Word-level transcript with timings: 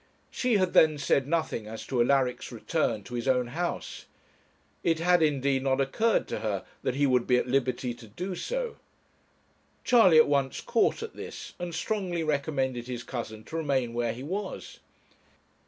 She 0.31 0.57
had 0.57 0.73
then 0.73 0.97
said 0.97 1.27
nothing 1.27 1.67
as 1.67 1.85
to 1.85 2.01
Alaric's 2.01 2.51
return 2.51 3.03
to 3.03 3.13
his 3.13 3.27
own 3.27 3.49
house; 3.49 4.07
it 4.81 4.97
had 4.97 5.21
indeed 5.21 5.61
not 5.61 5.79
occurred 5.79 6.27
to 6.29 6.39
her 6.39 6.65
that 6.81 6.95
he 6.95 7.05
would 7.05 7.27
be 7.27 7.37
at 7.37 7.47
liberty 7.47 7.93
to 7.93 8.07
do 8.07 8.33
so: 8.33 8.77
Charley 9.83 10.17
at 10.17 10.27
once 10.27 10.59
caught 10.59 11.03
at 11.03 11.15
this, 11.15 11.53
and 11.59 11.75
strongly 11.75 12.23
recommended 12.23 12.87
his 12.87 13.03
cousin 13.03 13.43
to 13.43 13.55
remain 13.57 13.93
where 13.93 14.11
he 14.13 14.23
was. 14.23 14.79